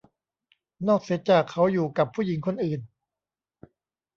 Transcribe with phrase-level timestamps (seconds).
[0.87, 2.81] นอกเสียจากเขาอยู่กับผู้หญิงคนอื่น